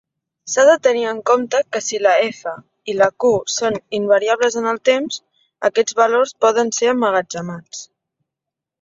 [0.51, 2.55] S'ha de tenir en compte que si la "F"
[2.93, 5.23] i la "Q" són invariables en el temps,
[5.73, 7.89] aquests valors poden ser emmagatzemats.